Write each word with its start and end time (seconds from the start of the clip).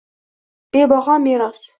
Bebaho 0.71 1.19
meros 1.21 1.61